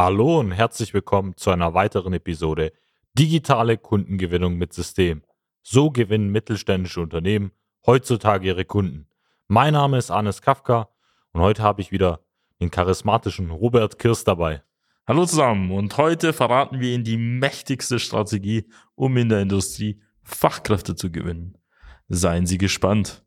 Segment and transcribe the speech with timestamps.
[0.00, 2.72] Hallo und herzlich willkommen zu einer weiteren Episode
[3.14, 5.24] Digitale Kundengewinnung mit System.
[5.64, 7.50] So gewinnen mittelständische Unternehmen
[7.84, 9.08] heutzutage ihre Kunden.
[9.48, 10.88] Mein Name ist Arnes Kafka
[11.32, 12.20] und heute habe ich wieder
[12.60, 14.62] den charismatischen Robert Kirst dabei.
[15.04, 20.94] Hallo zusammen und heute verraten wir Ihnen die mächtigste Strategie, um in der Industrie Fachkräfte
[20.94, 21.58] zu gewinnen.
[22.06, 23.26] Seien Sie gespannt.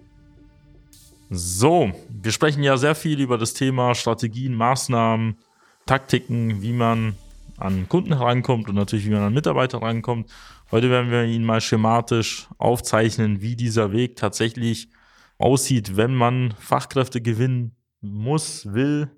[1.33, 5.37] So, wir sprechen ja sehr viel über das Thema Strategien, Maßnahmen,
[5.85, 7.15] Taktiken, wie man
[7.55, 10.29] an Kunden herankommt und natürlich, wie man an Mitarbeiter herankommt.
[10.71, 14.89] Heute werden wir Ihnen mal schematisch aufzeichnen, wie dieser Weg tatsächlich
[15.37, 19.09] aussieht, wenn man Fachkräfte gewinnen muss, will,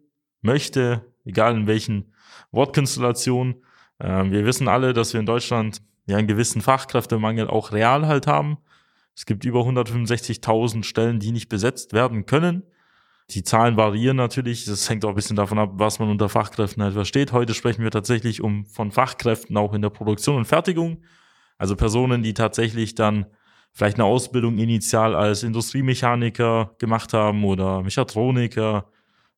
[0.43, 2.13] möchte, egal in welchen
[2.51, 3.55] Wortkonstellationen.
[3.99, 8.27] Ähm, wir wissen alle, dass wir in Deutschland ja einen gewissen Fachkräftemangel auch real halt
[8.27, 8.59] haben.
[9.15, 12.63] Es gibt über 165.000 Stellen, die nicht besetzt werden können.
[13.29, 14.65] Die Zahlen variieren natürlich.
[14.65, 17.31] Das hängt auch ein bisschen davon ab, was man unter Fachkräften halt versteht.
[17.31, 21.03] Heute sprechen wir tatsächlich um von Fachkräften auch in der Produktion und Fertigung.
[21.57, 23.27] Also Personen, die tatsächlich dann
[23.71, 28.89] vielleicht eine Ausbildung initial als Industriemechaniker gemacht haben oder Mechatroniker,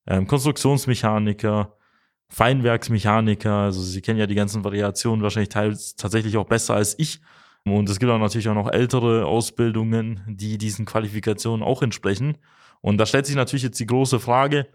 [0.08, 1.74] ähm, Konstruktionsmechaniker,
[2.30, 3.54] Feinwerksmechaniker.
[3.54, 7.22] Also Sie kennen ja die ganzen Variationen wahrscheinlich teils tatsächlich auch besser als ich.
[7.66, 12.38] Und es gibt auch natürlich auch noch ältere Ausbildungen, die diesen Qualifikationen auch entsprechen.
[12.82, 14.68] Und da stellt sich natürlich jetzt die große Frage,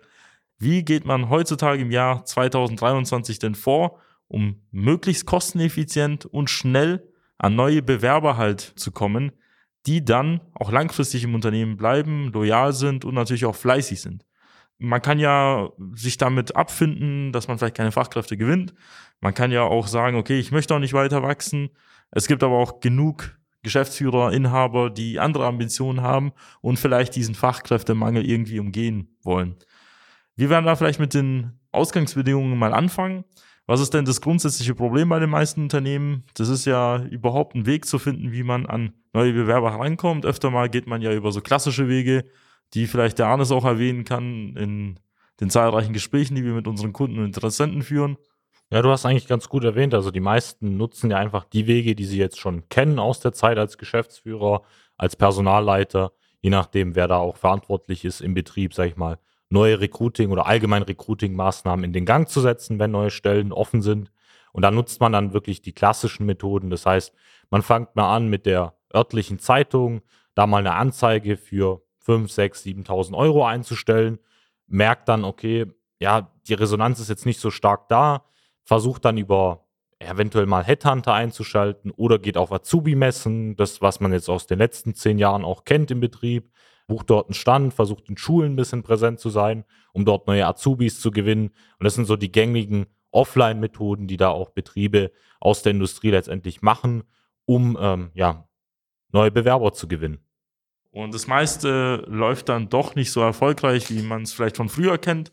[0.59, 7.09] wie geht man heutzutage im Jahr 2023 denn vor, um möglichst kosteneffizient und schnell
[7.39, 9.33] an neue Bewerber halt zu kommen,
[9.87, 14.27] die dann auch langfristig im Unternehmen bleiben, loyal sind und natürlich auch fleißig sind.
[14.79, 18.75] Man kann ja sich damit abfinden, dass man vielleicht keine Fachkräfte gewinnt.
[19.21, 21.71] Man kann ja auch sagen, okay, ich möchte auch nicht weiter wachsen.
[22.11, 28.25] Es gibt aber auch genug Geschäftsführer, Inhaber, die andere Ambitionen haben und vielleicht diesen Fachkräftemangel
[28.25, 29.57] irgendwie umgehen wollen.
[30.35, 33.25] Wir werden da vielleicht mit den Ausgangsbedingungen mal anfangen.
[33.67, 36.25] Was ist denn das grundsätzliche Problem bei den meisten Unternehmen?
[36.35, 40.27] Das ist ja überhaupt ein Weg zu finden, wie man an neue Bewerber herankommt.
[40.27, 42.25] Öfter mal geht man ja über so klassische Wege,
[42.75, 44.99] die vielleicht der Arnes auch erwähnen kann in
[45.41, 48.17] den zahlreichen Gesprächen, die wir mit unseren Kunden und Interessenten führen.
[48.73, 51.97] Ja, du hast eigentlich ganz gut erwähnt, also die meisten nutzen ja einfach die Wege,
[51.97, 54.63] die sie jetzt schon kennen aus der Zeit als Geschäftsführer,
[54.97, 59.81] als Personalleiter, je nachdem, wer da auch verantwortlich ist im Betrieb, sag ich mal, neue
[59.81, 64.13] Recruiting- oder allgemein Recruiting-Maßnahmen in den Gang zu setzen, wenn neue Stellen offen sind.
[64.53, 66.71] Und da nutzt man dann wirklich die klassischen Methoden.
[66.71, 67.13] Das heißt,
[67.51, 70.03] man fängt mal an mit der örtlichen Zeitung,
[70.37, 74.21] da mal eine Anzeige für 5, 6, 7.000 Euro einzustellen,
[74.69, 75.67] merkt dann, okay,
[75.99, 78.25] ja, die Resonanz ist jetzt nicht so stark da,
[78.71, 79.67] versucht dann über
[79.99, 84.95] eventuell mal Headhunter einzuschalten oder geht auf Azubi-Messen, das, was man jetzt aus den letzten
[84.95, 86.53] zehn Jahren auch kennt im Betrieb,
[86.87, 90.47] bucht dort einen Stand, versucht in Schulen ein bisschen präsent zu sein, um dort neue
[90.47, 91.49] Azubis zu gewinnen.
[91.49, 95.11] Und das sind so die gängigen Offline-Methoden, die da auch Betriebe
[95.41, 97.03] aus der Industrie letztendlich machen,
[97.47, 98.47] um ähm, ja,
[99.11, 100.21] neue Bewerber zu gewinnen.
[100.93, 104.97] Und das meiste läuft dann doch nicht so erfolgreich, wie man es vielleicht von früher
[104.97, 105.33] kennt.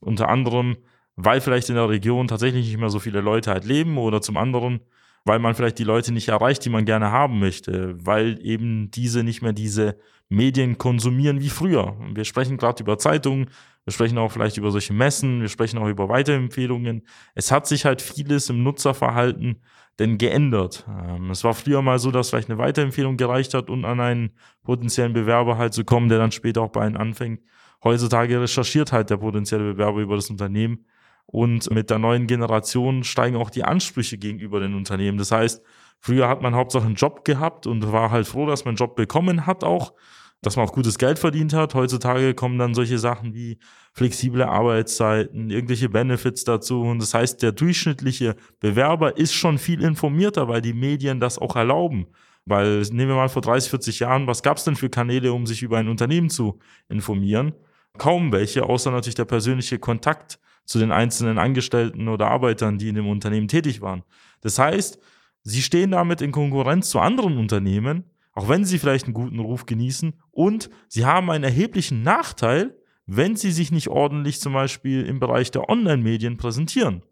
[0.00, 0.78] Unter anderem
[1.24, 4.36] weil vielleicht in der Region tatsächlich nicht mehr so viele Leute halt leben oder zum
[4.36, 4.80] anderen,
[5.24, 9.22] weil man vielleicht die Leute nicht erreicht, die man gerne haben möchte, weil eben diese
[9.22, 9.96] nicht mehr diese
[10.28, 11.96] Medien konsumieren wie früher.
[12.14, 13.50] Wir sprechen gerade über Zeitungen,
[13.84, 17.02] wir sprechen auch vielleicht über solche Messen, wir sprechen auch über Weiterempfehlungen.
[17.34, 19.60] Es hat sich halt vieles im Nutzerverhalten
[19.98, 20.86] denn geändert.
[20.88, 24.30] Ähm, es war früher mal so, dass vielleicht eine Weiterempfehlung gereicht hat, um an einen
[24.62, 27.40] potenziellen Bewerber halt zu kommen, der dann später auch bei einem anfängt.
[27.82, 30.86] Heutzutage recherchiert halt der potenzielle Bewerber über das Unternehmen
[31.32, 35.16] und mit der neuen Generation steigen auch die Ansprüche gegenüber den Unternehmen.
[35.16, 35.62] Das heißt,
[36.00, 38.96] früher hat man hauptsächlich einen Job gehabt und war halt froh, dass man einen Job
[38.96, 39.92] bekommen hat auch.
[40.42, 41.74] dass man auch gutes Geld verdient hat.
[41.74, 43.58] Heutzutage kommen dann solche Sachen wie
[43.92, 46.82] flexible Arbeitszeiten, irgendwelche Benefits dazu.
[46.82, 51.56] Und das heißt, der durchschnittliche Bewerber ist schon viel informierter, weil die Medien das auch
[51.56, 52.06] erlauben.
[52.46, 55.46] Weil nehmen wir mal vor 30, 40 Jahren, was gab es denn für Kanäle, um
[55.46, 57.52] sich über ein Unternehmen zu informieren?
[57.98, 60.38] Kaum welche, außer natürlich der persönliche Kontakt
[60.70, 64.04] zu den einzelnen Angestellten oder Arbeitern, die in dem Unternehmen tätig waren.
[64.40, 65.00] Das heißt,
[65.42, 69.66] sie stehen damit in Konkurrenz zu anderen Unternehmen, auch wenn sie vielleicht einen guten Ruf
[69.66, 75.18] genießen und sie haben einen erheblichen Nachteil, wenn sie sich nicht ordentlich zum Beispiel im
[75.18, 77.02] Bereich der Online-Medien präsentieren.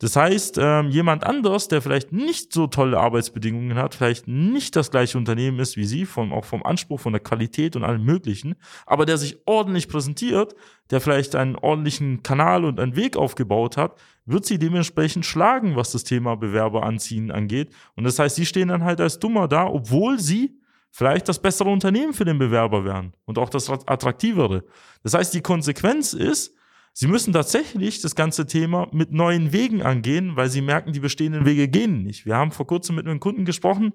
[0.00, 4.92] Das heißt, ähm, jemand anders, der vielleicht nicht so tolle Arbeitsbedingungen hat, vielleicht nicht das
[4.92, 8.54] gleiche Unternehmen ist wie Sie, vom, auch vom Anspruch, von der Qualität und allem Möglichen,
[8.86, 10.54] aber der sich ordentlich präsentiert,
[10.90, 15.90] der vielleicht einen ordentlichen Kanal und einen Weg aufgebaut hat, wird sie dementsprechend schlagen, was
[15.90, 17.72] das Thema Bewerber anziehen angeht.
[17.96, 20.60] Und das heißt, Sie stehen dann halt als Dummer da, obwohl Sie
[20.90, 24.64] vielleicht das bessere Unternehmen für den Bewerber wären und auch das attraktivere.
[25.02, 26.54] Das heißt, die Konsequenz ist,
[27.00, 31.46] Sie müssen tatsächlich das ganze Thema mit neuen Wegen angehen, weil sie merken, die bestehenden
[31.46, 32.26] Wege gehen nicht.
[32.26, 33.92] Wir haben vor kurzem mit einem Kunden gesprochen,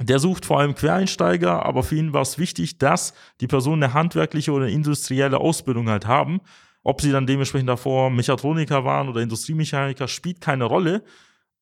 [0.00, 3.92] der sucht vor allem Quereinsteiger, aber für ihn war es wichtig, dass die Personen eine
[3.92, 6.40] handwerkliche oder industrielle Ausbildung halt haben.
[6.84, 11.02] Ob sie dann dementsprechend davor Mechatroniker waren oder Industriemechaniker, spielt keine Rolle.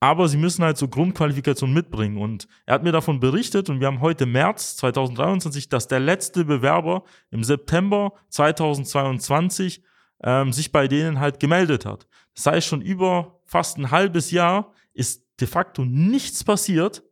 [0.00, 2.18] Aber sie müssen halt so Grundqualifikationen mitbringen.
[2.18, 6.44] Und er hat mir davon berichtet, und wir haben heute März 2023, dass der letzte
[6.44, 9.82] Bewerber im September 2022
[10.22, 12.06] ähm, sich bei denen halt gemeldet hat.
[12.34, 17.02] Das heißt, schon über fast ein halbes Jahr ist de facto nichts passiert.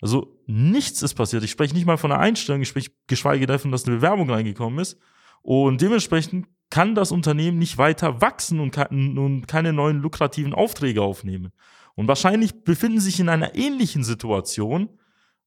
[0.00, 1.42] Also nichts ist passiert.
[1.42, 4.78] Ich spreche nicht mal von einer Einstellung, ich spreche geschweige davon, dass eine Bewerbung reingekommen
[4.78, 4.98] ist.
[5.42, 11.02] Und dementsprechend kann das Unternehmen nicht weiter wachsen und, kann, und keine neuen lukrativen Aufträge
[11.02, 11.52] aufnehmen.
[11.94, 14.88] Und wahrscheinlich befinden sich in einer ähnlichen Situation,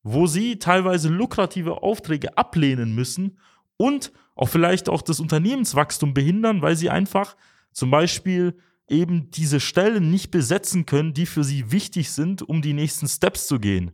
[0.04, 3.38] wo sie teilweise lukrative Aufträge ablehnen müssen
[3.82, 7.36] und auch vielleicht auch das Unternehmenswachstum behindern, weil sie einfach
[7.74, 8.56] zum Beispiel
[8.88, 13.48] eben diese Stellen nicht besetzen können, die für sie wichtig sind, um die nächsten Steps
[13.48, 13.92] zu gehen.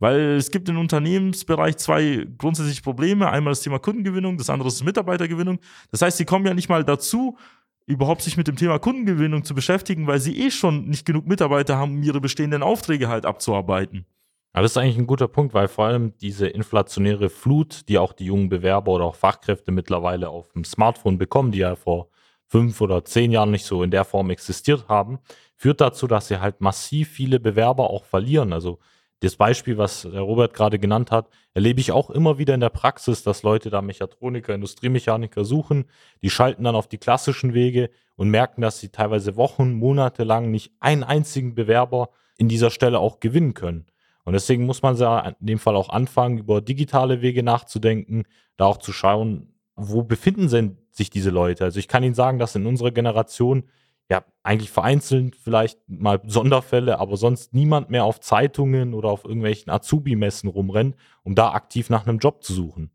[0.00, 3.30] Weil es gibt im Unternehmensbereich zwei grundsätzliche Probleme.
[3.30, 5.60] Einmal das Thema Kundengewinnung, das andere ist Mitarbeitergewinnung.
[5.90, 7.38] Das heißt, sie kommen ja nicht mal dazu,
[7.86, 11.78] überhaupt sich mit dem Thema Kundengewinnung zu beschäftigen, weil sie eh schon nicht genug Mitarbeiter
[11.78, 14.04] haben, um ihre bestehenden Aufträge halt abzuarbeiten.
[14.54, 18.12] Ja, das ist eigentlich ein guter Punkt, weil vor allem diese inflationäre Flut, die auch
[18.12, 22.08] die jungen Bewerber oder auch Fachkräfte mittlerweile auf dem Smartphone bekommen, die ja vor
[22.48, 25.20] fünf oder zehn Jahren nicht so in der Form existiert haben,
[25.56, 28.52] führt dazu, dass sie halt massiv viele Bewerber auch verlieren.
[28.52, 28.78] Also
[29.20, 32.68] das Beispiel, was der Robert gerade genannt hat, erlebe ich auch immer wieder in der
[32.68, 35.86] Praxis, dass Leute da Mechatroniker, Industriemechaniker suchen.
[36.20, 40.50] Die schalten dann auf die klassischen Wege und merken, dass sie teilweise Wochen, Monate lang
[40.50, 43.86] nicht einen einzigen Bewerber in dieser Stelle auch gewinnen können.
[44.24, 44.96] Und deswegen muss man
[45.40, 48.24] in dem Fall auch anfangen, über digitale Wege nachzudenken,
[48.56, 50.48] da auch zu schauen, wo befinden
[50.90, 51.64] sich diese Leute.
[51.64, 53.64] Also ich kann Ihnen sagen, dass in unserer Generation
[54.10, 59.72] ja eigentlich vereinzelt vielleicht mal Sonderfälle, aber sonst niemand mehr auf Zeitungen oder auf irgendwelchen
[59.72, 62.90] Azubi-Messen rumrennt, um da aktiv nach einem Job zu suchen.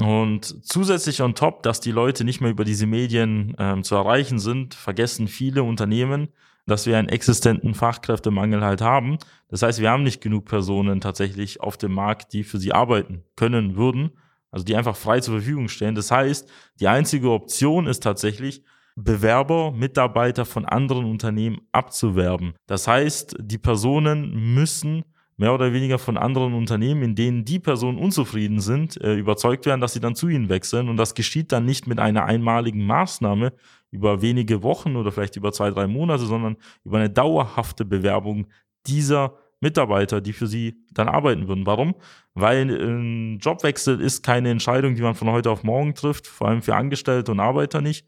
[0.00, 4.38] Und zusätzlich on top, dass die Leute nicht mehr über diese Medien ähm, zu erreichen
[4.38, 6.28] sind, vergessen viele Unternehmen,
[6.70, 9.18] dass wir einen existenten Fachkräftemangel halt haben.
[9.48, 13.24] Das heißt, wir haben nicht genug Personen tatsächlich auf dem Markt, die für sie arbeiten
[13.36, 14.12] können würden,
[14.52, 15.96] also die einfach frei zur Verfügung stehen.
[15.96, 18.62] Das heißt, die einzige Option ist tatsächlich,
[18.96, 22.54] Bewerber, Mitarbeiter von anderen Unternehmen abzuwerben.
[22.66, 25.04] Das heißt, die Personen müssen
[25.40, 29.80] mehr oder weniger von anderen Unternehmen, in denen die Personen unzufrieden sind, äh, überzeugt werden,
[29.80, 30.90] dass sie dann zu ihnen wechseln.
[30.90, 33.54] Und das geschieht dann nicht mit einer einmaligen Maßnahme
[33.90, 38.48] über wenige Wochen oder vielleicht über zwei, drei Monate, sondern über eine dauerhafte Bewerbung
[38.86, 41.64] dieser Mitarbeiter, die für sie dann arbeiten würden.
[41.64, 41.94] Warum?
[42.34, 46.60] Weil ein Jobwechsel ist keine Entscheidung, die man von heute auf morgen trifft, vor allem
[46.60, 48.06] für Angestellte und Arbeiter nicht,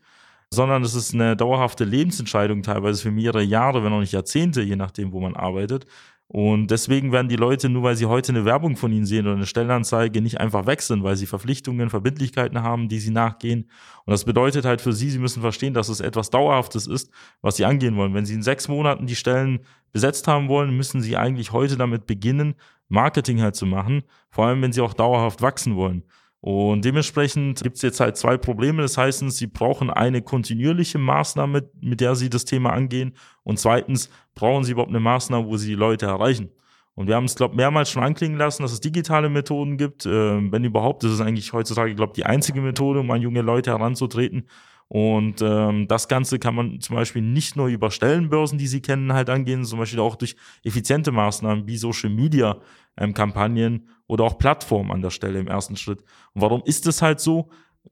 [0.51, 4.77] sondern es ist eine dauerhafte Lebensentscheidung, teilweise für mehrere Jahre, wenn auch nicht Jahrzehnte, je
[4.77, 5.87] nachdem, wo man arbeitet.
[6.35, 9.37] Und deswegen werden die Leute, nur weil sie heute eine Werbung von ihnen sehen oder
[9.37, 13.69] eine Stellenanzeige, nicht einfach wechseln, weil sie Verpflichtungen, Verbindlichkeiten haben, die sie nachgehen.
[14.07, 17.11] Und das bedeutet halt für sie, sie müssen verstehen, dass es etwas Dauerhaftes ist,
[17.43, 18.15] was sie angehen wollen.
[18.15, 19.61] Wenn sie in sechs Monaten die Stellen
[19.93, 22.55] besetzt haben wollen, müssen sie eigentlich heute damit beginnen,
[22.89, 26.03] Marketing halt zu machen, vor allem wenn sie auch dauerhaft wachsen wollen.
[26.43, 28.83] Und dementsprechend gibt es jetzt halt zwei Probleme.
[28.83, 33.15] Das heißt, sie brauchen eine kontinuierliche Maßnahme, mit der sie das Thema angehen.
[33.45, 36.51] Und zweitens brauchen sie überhaupt eine Maßnahme, wo sie die Leute erreichen.
[36.97, 40.05] Und wir haben es, glaube ich, mehrmals schon anklingen lassen, dass es digitale Methoden gibt.
[40.05, 43.41] Äh, wenn überhaupt, das ist eigentlich heutzutage, glaube ich, die einzige Methode, um an junge
[43.41, 44.49] Leute heranzutreten.
[44.95, 49.15] Und ähm, das Ganze kann man zum Beispiel nicht nur über Stellenbörsen, die Sie kennen,
[49.15, 52.59] halt angehen, zum Beispiel auch durch effiziente Maßnahmen wie Social Media
[52.99, 56.01] ähm, Kampagnen oder auch Plattformen an der Stelle im ersten Schritt.
[56.35, 57.49] Und warum ist es halt so?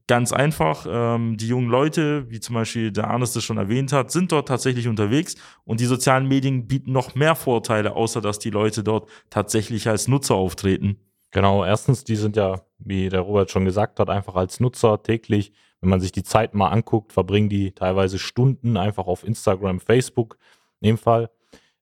[0.08, 4.10] Ganz einfach, ähm, die jungen Leute, wie zum Beispiel der Arnes das schon erwähnt hat,
[4.10, 8.50] sind dort tatsächlich unterwegs und die sozialen Medien bieten noch mehr Vorteile, außer dass die
[8.50, 10.98] Leute dort tatsächlich als Nutzer auftreten.
[11.30, 15.54] Genau, erstens, die sind ja, wie der Robert schon gesagt hat, einfach als Nutzer täglich,
[15.80, 20.38] wenn man sich die Zeit mal anguckt, verbringen die teilweise Stunden einfach auf Instagram, Facebook
[20.80, 21.30] in dem Fall.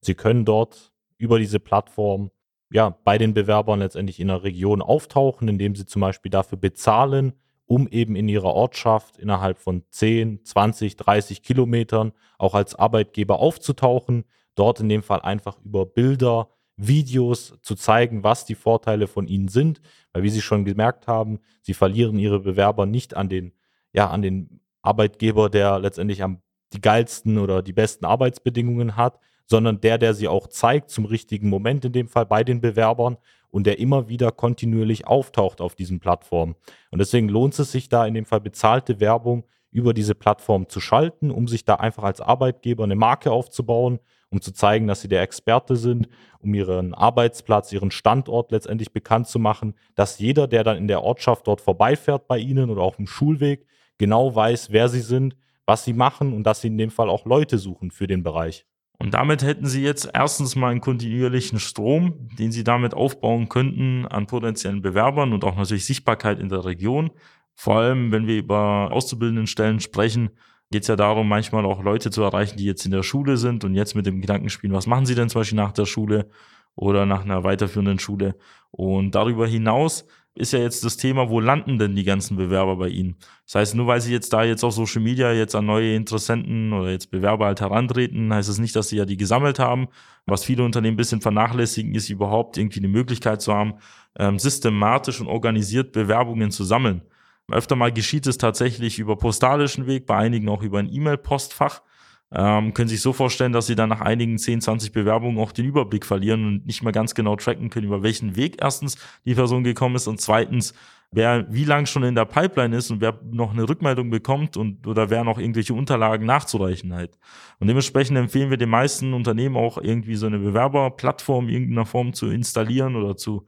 [0.00, 2.30] Sie können dort über diese Plattform
[2.70, 7.32] ja bei den Bewerbern letztendlich in der Region auftauchen, indem sie zum Beispiel dafür bezahlen,
[7.66, 14.24] um eben in ihrer Ortschaft innerhalb von 10, 20, 30 Kilometern auch als Arbeitgeber aufzutauchen,
[14.54, 19.48] dort in dem Fall einfach über Bilder, Videos zu zeigen, was die Vorteile von ihnen
[19.48, 19.80] sind.
[20.12, 23.52] Weil wie Sie schon gemerkt haben, Sie verlieren Ihre Bewerber nicht an den,
[23.98, 26.40] ja, an den Arbeitgeber, der letztendlich am
[26.72, 31.48] die geilsten oder die besten Arbeitsbedingungen hat, sondern der, der sie auch zeigt zum richtigen
[31.48, 33.16] Moment, in dem Fall bei den Bewerbern
[33.50, 36.54] und der immer wieder kontinuierlich auftaucht auf diesen Plattformen.
[36.92, 40.78] Und deswegen lohnt es sich da in dem Fall bezahlte Werbung über diese Plattform zu
[40.78, 43.98] schalten, um sich da einfach als Arbeitgeber eine Marke aufzubauen,
[44.30, 49.26] um zu zeigen, dass sie der Experte sind, um ihren Arbeitsplatz, ihren Standort letztendlich bekannt
[49.26, 52.96] zu machen, dass jeder, der dann in der Ortschaft dort vorbeifährt bei ihnen oder auf
[52.96, 53.66] dem Schulweg,
[53.98, 55.36] genau weiß, wer sie sind,
[55.66, 58.64] was sie machen und dass sie in dem Fall auch Leute suchen für den Bereich.
[58.98, 64.06] Und damit hätten sie jetzt erstens mal einen kontinuierlichen Strom, den sie damit aufbauen könnten
[64.06, 67.10] an potenziellen Bewerbern und auch natürlich Sichtbarkeit in der Region.
[67.54, 70.30] Vor allem, wenn wir über Auszubildendenstellen sprechen,
[70.70, 73.64] geht es ja darum, manchmal auch Leute zu erreichen, die jetzt in der Schule sind
[73.64, 76.28] und jetzt mit dem Gedanken spielen, was machen sie denn zum Beispiel nach der Schule
[76.74, 78.36] oder nach einer weiterführenden Schule.
[78.70, 80.06] Und darüber hinaus
[80.38, 83.16] ist ja jetzt das Thema, wo landen denn die ganzen Bewerber bei Ihnen?
[83.44, 86.72] Das heißt, nur weil Sie jetzt da jetzt auf Social Media jetzt an neue Interessenten
[86.72, 89.88] oder jetzt Bewerber halt herantreten, heißt es das nicht, dass Sie ja die gesammelt haben.
[90.26, 93.74] Was viele Unternehmen ein bisschen vernachlässigen, ist überhaupt irgendwie eine Möglichkeit zu haben,
[94.18, 97.02] ähm, systematisch und organisiert Bewerbungen zu sammeln.
[97.50, 101.82] Öfter mal geschieht es tatsächlich über postalischen Weg, bei einigen auch über ein E-Mail-Postfach.
[102.30, 105.64] Ähm, können sich so vorstellen, dass sie dann nach einigen 10, 20 Bewerbungen auch den
[105.64, 109.64] Überblick verlieren und nicht mehr ganz genau tracken können, über welchen Weg erstens die Person
[109.64, 110.74] gekommen ist und zweitens,
[111.10, 114.86] wer wie lang schon in der Pipeline ist und wer noch eine Rückmeldung bekommt und
[114.86, 117.18] oder wer noch irgendwelche Unterlagen nachzureichen halt.
[117.60, 122.12] Und dementsprechend empfehlen wir den meisten Unternehmen auch irgendwie so eine Bewerberplattform in irgendeiner Form
[122.12, 123.46] zu installieren oder zu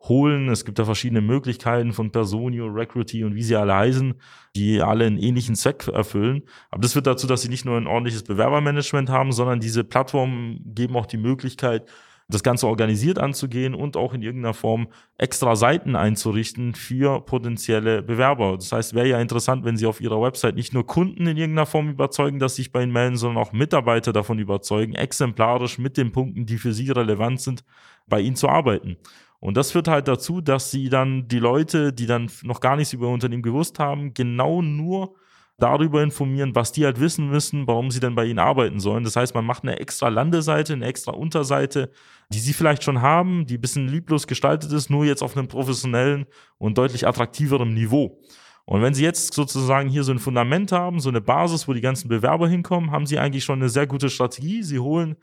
[0.00, 0.48] holen.
[0.48, 4.14] Es gibt da verschiedene Möglichkeiten von Personio, Recruity und wie sie alle heißen,
[4.54, 6.42] die alle einen ähnlichen Zweck erfüllen.
[6.70, 10.60] Aber das führt dazu, dass sie nicht nur ein ordentliches Bewerbermanagement haben, sondern diese Plattformen
[10.74, 11.88] geben auch die Möglichkeit,
[12.28, 18.56] das Ganze organisiert anzugehen und auch in irgendeiner Form extra Seiten einzurichten für potenzielle Bewerber.
[18.56, 21.66] Das heißt, wäre ja interessant, wenn Sie auf Ihrer Website nicht nur Kunden in irgendeiner
[21.66, 26.10] Form überzeugen, dass sich bei Ihnen melden, sondern auch Mitarbeiter davon überzeugen, exemplarisch mit den
[26.10, 27.64] Punkten, die für Sie relevant sind,
[28.08, 28.96] bei Ihnen zu arbeiten.
[29.38, 32.92] Und das führt halt dazu, dass sie dann die Leute, die dann noch gar nichts
[32.92, 35.14] über Unternehmen gewusst haben, genau nur
[35.58, 39.04] darüber informieren, was die halt wissen müssen, warum sie denn bei ihnen arbeiten sollen.
[39.04, 41.90] Das heißt, man macht eine extra Landeseite, eine extra Unterseite,
[42.30, 45.48] die sie vielleicht schon haben, die ein bisschen lieblos gestaltet ist, nur jetzt auf einem
[45.48, 46.26] professionellen
[46.58, 48.20] und deutlich attraktiveren Niveau.
[48.66, 51.80] Und wenn Sie jetzt sozusagen hier so ein Fundament haben, so eine Basis, wo die
[51.80, 54.64] ganzen Bewerber hinkommen, haben Sie eigentlich schon eine sehr gute Strategie.
[54.64, 55.16] Sie holen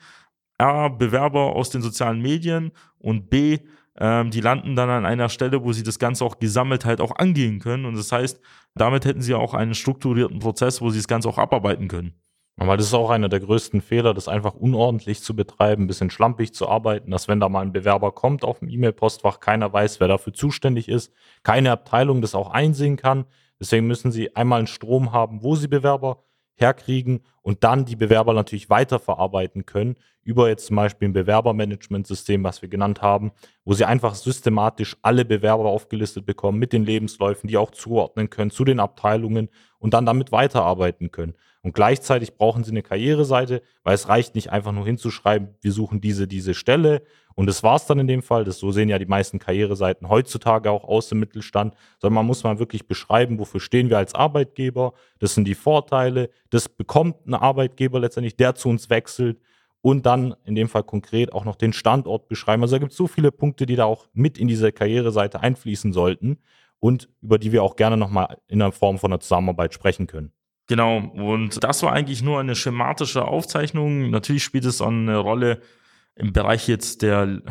[0.57, 3.59] A, Bewerber aus den sozialen Medien und B,
[4.00, 7.15] ähm, die landen dann an einer Stelle, wo sie das Ganze auch gesammelt halt auch
[7.15, 7.85] angehen können.
[7.85, 8.39] Und das heißt,
[8.75, 12.13] damit hätten sie auch einen strukturierten Prozess, wo sie das Ganze auch abarbeiten können.
[12.57, 16.12] Aber das ist auch einer der größten Fehler, das einfach unordentlich zu betreiben, ein bisschen
[16.12, 20.00] schlampig zu arbeiten, dass wenn da mal ein Bewerber kommt auf dem E-Mail-Postfach, keiner weiß,
[20.00, 23.25] wer dafür zuständig ist, keine Abteilung das auch einsehen kann.
[23.59, 26.23] Deswegen müssen sie einmal einen Strom haben, wo sie Bewerber
[26.55, 32.62] herkriegen und dann die Bewerber natürlich weiterverarbeiten können über jetzt zum Beispiel ein Bewerbermanagementsystem, was
[32.62, 33.31] wir genannt haben,
[33.65, 38.50] wo sie einfach systematisch alle Bewerber aufgelistet bekommen mit den Lebensläufen, die auch zuordnen können
[38.50, 41.35] zu den Abteilungen und dann damit weiterarbeiten können.
[41.62, 46.01] Und gleichzeitig brauchen sie eine Karriereseite, weil es reicht nicht einfach nur hinzuschreiben, wir suchen
[46.01, 47.03] diese, diese Stelle
[47.35, 48.43] und das war's dann in dem Fall.
[48.43, 52.43] Das, so sehen ja die meisten Karriereseiten heutzutage auch aus im Mittelstand, sondern man muss
[52.43, 57.41] mal wirklich beschreiben, wofür stehen wir als Arbeitgeber, das sind die Vorteile, das bekommt ein
[57.41, 59.39] Arbeitgeber letztendlich, der zu uns wechselt
[59.81, 62.61] und dann in dem Fall konkret auch noch den Standort beschreiben.
[62.61, 65.91] Also da gibt es so viele Punkte, die da auch mit in diese Karriereseite einfließen
[65.91, 66.37] sollten
[66.79, 70.31] und über die wir auch gerne nochmal in der Form von einer Zusammenarbeit sprechen können.
[70.67, 74.09] Genau, und das war eigentlich nur eine schematische Aufzeichnung.
[74.09, 75.59] Natürlich spielt es eine Rolle
[76.15, 77.41] im Bereich jetzt der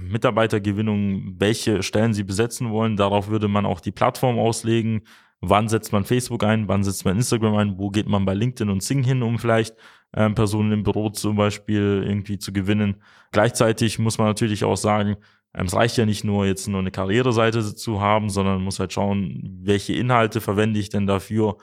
[0.00, 2.96] Mitarbeitergewinnung, welche Stellen sie besetzen wollen.
[2.96, 5.04] Darauf würde man auch die Plattform auslegen,
[5.42, 8.70] wann setzt man Facebook ein, wann setzt man Instagram ein, wo geht man bei LinkedIn
[8.70, 9.76] und Sing hin, um vielleicht
[10.14, 13.02] ähm, Personen im Büro zum Beispiel irgendwie zu gewinnen.
[13.32, 15.16] Gleichzeitig muss man natürlich auch sagen,
[15.54, 18.92] ähm, es reicht ja nicht nur jetzt nur eine Karriereseite zu haben, sondern muss halt
[18.92, 21.58] schauen, welche Inhalte verwende ich denn dafür.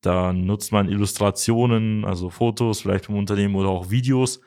[0.00, 4.40] Da nutzt man Illustrationen, also Fotos vielleicht vom Unternehmen oder auch Videos,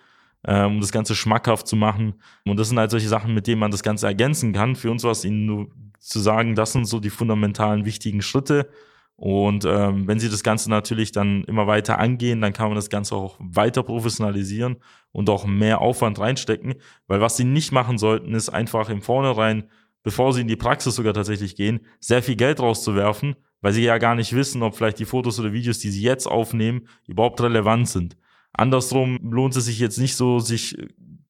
[0.46, 2.16] ähm, um das Ganze schmackhaft zu machen.
[2.46, 4.76] Und das sind halt solche Sachen, mit denen man das Ganze ergänzen kann.
[4.76, 5.68] Für uns war es nur
[6.00, 8.70] zu sagen, das sind so die fundamentalen wichtigen Schritte.
[9.16, 12.90] Und ähm, wenn Sie das Ganze natürlich dann immer weiter angehen, dann kann man das
[12.90, 14.78] Ganze auch weiter professionalisieren
[15.12, 16.76] und auch mehr Aufwand reinstecken.
[17.08, 19.64] Weil was Sie nicht machen sollten, ist einfach im Vornherein,
[20.04, 23.98] bevor Sie in die Praxis sogar tatsächlich gehen, sehr viel Geld rauszuwerfen, weil Sie ja
[23.98, 27.90] gar nicht wissen, ob vielleicht die Fotos oder Videos, die Sie jetzt aufnehmen, überhaupt relevant
[27.90, 28.18] sind.
[28.54, 30.78] Andersrum lohnt es sich jetzt nicht so, sich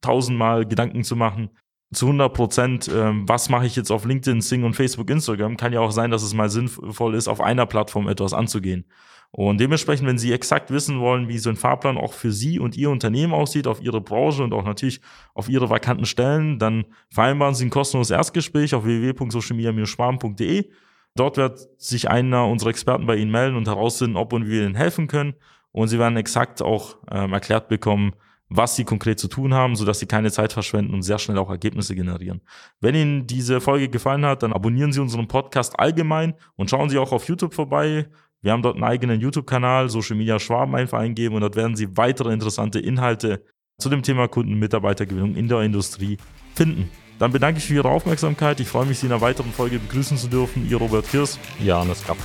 [0.02, 1.52] tausendmal Gedanken zu machen,
[1.94, 5.74] zu 100 Prozent, ähm, was mache ich jetzt auf LinkedIn, Sing und Facebook, Instagram, kann
[5.74, 8.86] ja auch sein, dass es mal sinnvoll ist, auf einer Plattform etwas anzugehen.
[9.32, 12.78] Und dementsprechend, wenn Sie exakt wissen wollen, wie so ein Fahrplan auch für Sie und
[12.78, 15.02] Ihr Unternehmen aussieht, auf Ihre Branche und auch natürlich
[15.34, 20.70] auf Ihre vakanten Stellen, dann vereinbaren Sie ein kostenloses Erstgespräch auf www.socialmedia-schwarm.de.
[21.16, 24.66] Dort wird sich einer unserer Experten bei Ihnen melden und herausfinden, ob und wie wir
[24.66, 25.36] Ihnen helfen können.
[25.72, 28.14] Und Sie werden exakt auch ähm, erklärt bekommen,
[28.50, 31.50] was sie konkret zu tun haben, sodass sie keine Zeit verschwenden und sehr schnell auch
[31.50, 32.42] Ergebnisse generieren.
[32.80, 36.98] Wenn Ihnen diese Folge gefallen hat, dann abonnieren Sie unseren Podcast allgemein und schauen Sie
[36.98, 38.08] auch auf YouTube vorbei.
[38.42, 41.98] Wir haben dort einen eigenen YouTube-Kanal, Social Media Schwaben einfach eingeben und dort werden Sie
[41.98, 43.44] weitere interessante Inhalte
[43.78, 46.18] zu dem Thema Kunden-Mitarbeitergewinnung in der Industrie
[46.56, 46.90] finden.
[47.20, 48.60] Dann bedanke ich für Ihre Aufmerksamkeit.
[48.60, 50.70] Ich freue mich, Sie in einer weiteren Folge begrüßen zu dürfen.
[50.70, 51.40] Ihr Robert Kirs.
[51.60, 52.24] Janis Kapke.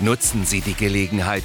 [0.00, 1.44] Nutzen Sie die Gelegenheit